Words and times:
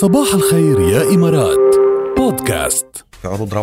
صباح 0.00 0.34
الخير 0.34 0.80
يا 0.80 1.14
إمارات. 1.14 1.76
بودكاست. 2.16 2.86
في 3.22 3.28
عروض 3.28 3.54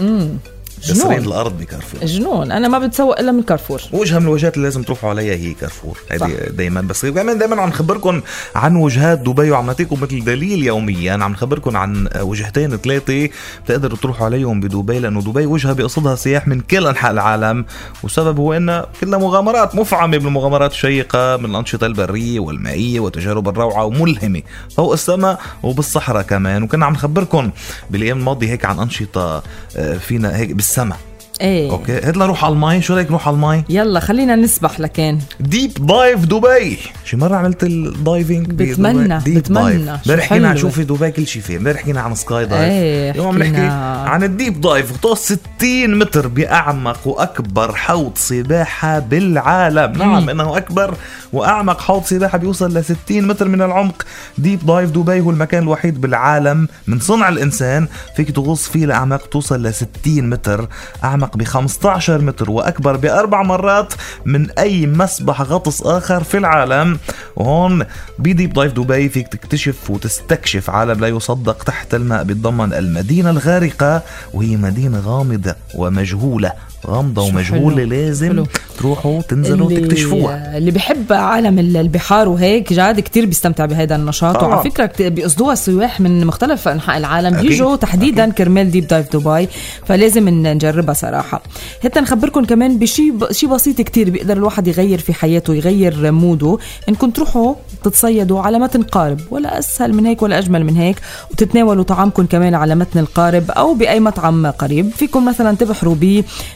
امم 0.00 0.38
كسرين 0.40 0.55
جنون. 0.84 1.14
الأرض 1.14 1.58
بكارفور. 1.58 2.04
جنون. 2.04 2.52
أنا 2.52 2.68
ما 2.68 2.78
بتسوق 2.78 3.18
إلا 3.18 3.32
من 3.32 3.42
كارفور. 3.42 3.80
وجهة 3.92 4.18
من 4.18 4.24
الوجهات 4.24 4.56
اللي 4.56 4.66
لازم 4.66 4.82
تروحوا 4.82 5.10
عليها 5.10 5.34
هي 5.34 5.54
كارفور. 5.54 5.98
هذه 6.10 6.32
دائما 6.50 6.80
بس 6.80 7.06
كمان 7.06 7.38
دائما 7.38 7.62
عم 7.62 7.68
نخبركم 7.68 8.20
عن 8.54 8.76
وجهات 8.76 9.18
دبي 9.18 9.50
وعم 9.50 9.66
نعطيكم 9.66 10.00
مثل 10.00 10.24
دليل 10.24 10.64
يوميا. 10.64 11.12
عم 11.12 11.32
نخبركم 11.32 11.76
عن 11.76 12.08
وجهتين 12.20 12.76
ثلاثة 12.76 13.28
بتقدروا 13.64 13.98
تروحوا 13.98 14.26
عليهم 14.26 14.60
بدبي 14.60 14.98
لأنه 14.98 15.22
دبي 15.22 15.46
وجهة 15.46 15.72
بيقصدها 15.72 16.14
سياح 16.14 16.48
من 16.48 16.60
كل 16.60 16.86
أنحاء 16.86 17.10
العالم. 17.10 17.64
والسبب 18.02 18.38
هو 18.38 18.52
ان 18.52 18.84
كلها 19.00 19.18
مغامرات 19.18 19.74
مفعمة 19.74 20.16
بالمغامرات 20.18 20.70
الشيقة 20.70 21.36
من 21.36 21.50
الأنشطة 21.50 21.86
البرية 21.86 22.40
والمائية 22.40 23.00
وتجارب 23.00 23.48
الروعة 23.48 23.84
وملهمة 23.84 24.42
فوق 24.76 24.92
السماء 24.92 25.40
وبالصحراء 25.62 26.22
كمان. 26.22 26.62
وكنا 26.62 26.86
عم 26.86 26.92
نخبركم 26.92 27.50
بالأيام 27.90 28.18
الماضية 28.18 28.48
هيك 28.48 28.64
عن 28.64 28.78
أنشطة 28.78 29.42
آه، 29.76 29.96
فينا 29.98 30.36
هيك 30.36 30.52
بالسماء 30.66 30.98
إيه. 31.40 31.70
OK. 31.70 31.92
هات 31.92 32.16
نروح 32.16 32.44
على 32.44 32.52
المي 32.54 32.82
شو 32.82 32.94
رأيك 32.94 33.08
نروح 33.10 33.28
على 33.28 33.34
المي 33.34 33.64
يلا 33.68 34.00
خلينا 34.00 34.36
نسبح 34.36 34.80
لكن 34.80 35.18
Deep 35.40 35.86
Dive 35.86 36.24
دبي. 36.24 36.78
شي 37.04 37.16
مرة 37.16 37.36
عملت 37.36 37.62
ال 37.62 37.73
diving؟ 37.73 38.46
بتمنى- 38.46 39.24
Deep 39.24 39.38
بتمنى. 39.38 39.84
شو 39.86 39.90
امبارح 40.12 40.24
حكينا 40.24 40.48
عن 40.48 40.56
حلوة. 40.56 40.70
شوفي 40.70 40.84
دبي 40.84 41.10
كل 41.10 41.26
شيء 41.26 41.42
فيه. 41.42 41.56
امبارح 41.56 41.80
حكينا 41.80 42.00
عن 42.00 42.14
Skydive 42.14 42.62
إيه 42.72 43.10
اليوم 43.10 43.26
عم 43.28 43.38
نحكي 43.42 43.66
عن 44.10 44.22
ال 44.24 44.31
Deep 44.31 44.60
Dive 44.60 44.92
غطاس 44.92 45.32
60 45.58 45.98
متر 45.98 46.28
بأعمق 46.28 46.98
وأكبر 47.08 47.74
حوض 47.74 48.12
سباحة 48.16 48.98
بالعالم. 48.98 49.92
نعم 49.98 50.30
إنه 50.30 50.56
أكبر 50.56 50.94
وأعمق 51.32 51.80
حوض 51.80 52.04
سباحة 52.04 52.38
بيوصل 52.38 52.78
ل 52.78 52.84
60 52.84 53.26
متر 53.26 53.48
من 53.48 53.62
العمق. 53.62 54.02
Deep 54.38 54.66
Dive 54.66 54.90
دبي 54.90 55.20
هو 55.20 55.30
المكان 55.30 55.62
الوحيد 55.62 56.00
بالعالم 56.00 56.68
من 56.86 57.00
صنع 57.00 57.28
الإنسان. 57.28 57.88
فيك 58.16 58.30
تغوص 58.30 58.68
فيه 58.68 58.86
لاعماق 58.86 59.26
توصل 59.26 59.66
ل 59.66 59.74
60 59.74 60.30
متر. 60.30 60.68
أعمق 61.04 61.36
ب 61.36 61.44
15 61.44 62.22
متر 62.22 62.50
وأكبر 62.50 62.96
بأربع 62.96 63.42
مرات 63.42 63.94
من 64.24 64.50
أي 64.50 64.86
مسبح 64.86 65.42
غطس 65.42 65.82
آخر 65.82 66.24
في 66.24 66.38
العالم. 66.38 66.98
وهون 67.36 67.84
ب 68.18 68.25
Deep 68.25 68.52
Dive 68.52 68.72
دبي 68.72 69.08
فيك 69.08 69.28
تكتشف 69.28 69.90
وتستكشف 69.90 70.70
عالم 70.70 71.00
لا 71.00 71.08
يصدق 71.08 71.62
تحت 71.62 71.94
الماء 71.94 72.22
بيتضمن 72.24 72.74
المدينة 72.74 73.30
الغارقة 73.30 74.02
وهي 74.34 74.56
مدينة 74.56 75.00
غامضة 75.00 75.54
ومجهولة. 75.74 76.52
غامضة 76.88 77.22
ومجهولة. 77.22 77.84
لازم 77.84 78.28
حلو. 78.28 78.46
تروحوا 78.78 79.20
تنزلوا 79.22 79.70
تكتشفوها 79.70 80.58
اللي 80.58 80.70
بحب 80.70 81.12
عالم 81.12 81.58
ال- 81.58 81.76
البحار 81.76 82.28
وهيك 82.28 82.72
جاد 82.72 83.00
كتير 83.00 83.26
بيستمتع 83.26 83.66
بهذا 83.66 83.96
النشاط. 83.96 84.42
وعلى 84.42 84.70
فكرة 84.70 84.86
كت- 84.86 85.02
بيقصدوها 85.02 85.52
السياح 85.52 86.00
من 86.00 86.26
مختلف 86.26 86.68
أنحاء 86.68 86.96
العالم 86.96 87.34
أكيد. 87.34 87.50
بيجوا 87.50 87.76
تحديدا 87.76 88.30
كرمال 88.30 88.70
Deep 88.70 88.86
Dive 88.86 89.16
دبي 89.16 89.48
فلازم 89.86 90.28
نجربها 90.28 90.94
صراحة 90.94 91.42
حتى 91.84 92.00
نخبركم 92.00 92.44
كمان 92.44 92.78
بشيء. 92.78 93.32
شيء 93.32 93.48
بسيط 93.48 93.80
كتير 93.80 94.10
بيقدر 94.10 94.36
الواحد 94.36 94.68
يغير 94.68 94.98
في 94.98 95.14
حياته 95.14 95.54
يغير 95.54 96.12
موده 96.12 96.58
انكم 96.88 97.10
تروحوا 97.10 97.54
تتصيدوا 97.84 98.40
على 98.40 98.58
متن 98.58 98.82
قارب 98.82 99.20
ولا 99.30 99.58
أسهل 99.58 99.92
من 99.92 100.06
هيك 100.06 100.22
ولا 100.22 100.38
أجمل 100.38 100.64
من 100.64 100.76
هيك 100.76 100.96
وتتناولوا 101.30 101.84
طعامكم 101.84 102.26
كمان 102.26 102.54
على 102.54 102.74
متن 102.74 103.00
القارب 103.00 103.50
أو 103.50 103.74
بأي 103.74 104.00
مطعم 104.00 104.46
قريب. 104.46 104.90
فيكم 104.90 105.28
مثلا 105.28 105.56
تبحروا 105.56 105.96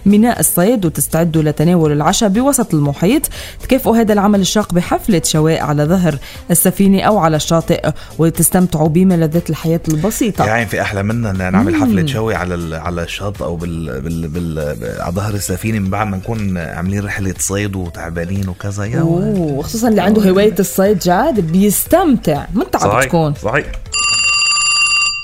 بميناء 0.06 0.41
الصيد 0.41 0.86
وتستعدوا 0.86 1.42
لتناول 1.42 1.92
العشاء 1.92 2.28
بوسط 2.28 2.74
المحيط. 2.74 3.22
تكافئوا 3.62 3.96
هذا 3.96 4.12
العمل 4.12 4.41
الشاق 4.41 4.74
بحفلة 4.74 5.22
شواء 5.24 5.60
على 5.60 5.84
ظهر 5.84 6.18
السفينة 6.50 7.02
أو 7.02 7.18
على 7.18 7.36
الشاطئ 7.36 7.91
وتستمتعوا 8.18 8.88
بملذات 8.88 9.50
الحياة 9.50 9.80
البسيطة. 9.88 10.44
يعني 10.44 10.66
في 10.66 10.80
أحلى 10.80 11.02
منا 11.02 11.50
نعمل 11.50 11.74
حفلة 11.74 12.06
شوي 12.06 12.34
على 12.34 12.76
على 12.76 13.02
الشط 13.02 13.42
أو 13.42 13.56
بال 13.56 14.00
بال 14.00 14.28
بال 14.28 14.58
على 15.00 15.14
ظهر 15.14 15.34
السفينة 15.34 15.78
من 15.78 15.91
بعد 15.91 16.06
ما 16.06 16.16
نكون 16.16 16.58
عاملين 16.58 17.04
رحلة 17.04 17.34
صيد 17.38 17.76
وتعبانين 17.76 18.48
وكذا. 18.48 18.84
يا 18.84 19.03
وخصوصا 19.03 19.88
اللي 19.88 20.00
عنده 20.00 20.30
هواية 20.30 20.54
الصيد 20.59 21.03
جاد 21.10 21.41
بيستمتع. 21.41 22.44
متعب 22.54 23.03
تكون. 23.03 23.34
صحيح. 23.34 23.66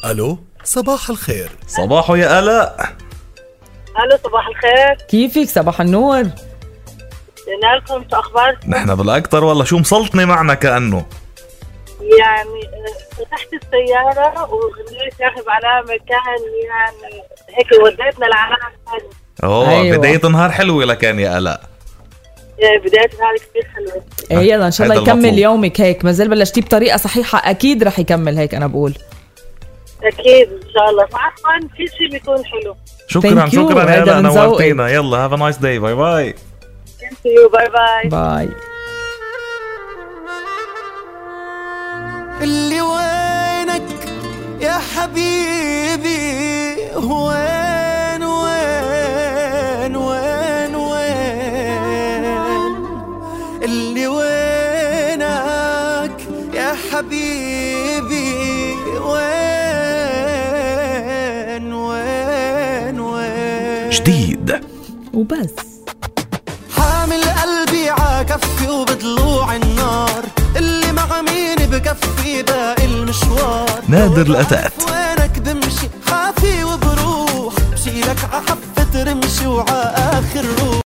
ألو 0.04 0.38
صباح 0.64 1.10
الخير. 1.10 1.50
صباحو 1.66 2.14
يا 2.14 2.38
الاء 2.38 2.97
ألو 4.04 4.19
صباح 4.24 4.47
الخير. 4.48 5.06
كيفك؟ 5.08 5.48
صباح 5.48 5.80
النور. 5.80 6.22
قلنا 7.47 7.76
لكم 7.76 8.04
شو 8.10 8.16
اخباركم 8.16 8.70
نحن 8.70 8.94
بالأكثر 8.94 9.44
والله. 9.44 9.64
شو 9.64 9.78
مسلطني 9.78 10.24
معنا 10.24 10.54
كأنه؟ 10.54 11.06
يعني 12.00 12.60
آه، 12.64 13.14
فتحت 13.14 13.48
السيارة 13.53 14.42
وخليت 14.42 15.20
ياخذ 15.20 15.48
على 15.48 15.82
مكان 15.82 16.41
يعني 16.68 17.22
هيك 17.48 17.66
وديتنا 17.84 18.26
لعالم 18.26 18.56
ثاني 18.86 19.10
أوه 19.44 19.70
أيوة. 19.70 19.97
بداية 19.97 20.20
نهار 20.28 20.50
حلوة 20.50 20.84
لكان 20.84 21.18
يا 21.18 21.38
الاء 21.38 21.60
بداية 22.58 23.10
النهار 23.14 23.34
كثير 23.36 23.66
حلوة. 23.74 24.04
إيه 24.30 24.52
يلا 24.52 24.66
إن 24.66 24.70
شاء 24.70 24.86
الله 24.86 25.02
يكمل 25.02 25.12
المطلوب. 25.12 25.38
يومك 25.38 25.80
هيك. 25.80 26.04
ما 26.04 26.12
زال 26.12 26.28
بلشتي 26.28 26.60
بطريقة 26.60 26.96
صحيحة 26.96 27.50
أكيد 27.50 27.82
رح 27.84 27.98
يكمل 27.98 28.38
هيك 28.38 28.54
أنا 28.54 28.66
بقول. 28.66 28.94
أكيد 30.02 30.48
إن 30.52 30.68
شاء 30.74 30.90
الله. 30.90 31.02
عفوا 31.02 31.68
كل 31.78 31.88
شيء 31.98 32.10
بيكون 32.10 32.44
حلو. 32.44 32.76
شكرا 33.08 33.46
Thank 33.46 33.48
you. 33.48 33.54
شكرا 33.54 33.84
لذوقك. 33.84 34.36
نورتينا. 34.36 34.88
يلا 34.88 35.16
have 35.16 35.32
a 35.32 35.36
nice 35.36 35.56
day 35.56 35.78
bye 35.78 35.94
bye 35.94 36.34
bye 37.24 37.69
bye 37.72 38.08
bye 38.08 38.48
إيلي 42.42 42.80
وينك 42.80 43.82
يا 44.60 44.78
حبيبي؟ 44.94 46.36
وين 46.96 47.45
إيلي 53.76 54.06
وينك 54.06 55.26
يا 56.54 56.76
حبيبي؟ 56.91 58.32
وين 59.00 59.26
وين 61.72 63.00
وين؟ 63.00 63.91
جديد. 63.91 64.60
وبس. 65.15 65.54
حامل 66.76 67.22
قلبي 67.25 67.91
عكفي 67.91 68.69
وبضلوع 68.69 69.56
النار. 69.56 70.25
اللي 70.56 70.92
مع 70.92 71.22
مين 71.22 71.56
بكفي 71.56 72.42
باقي 72.42 72.84
المشوار. 72.84 73.81
نادر 73.88 74.22
الأتات. 74.26 74.72
وينك 74.82 75.38
بمشي 75.38 75.88
خافي 76.06 76.65
وبروح. 76.65 77.54
بشيلك 77.72 78.19
عحفة 78.32 79.03
رمشي 79.03 79.47
وعقل 79.47 80.47